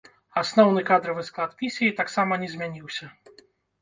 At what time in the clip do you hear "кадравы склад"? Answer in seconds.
0.91-1.51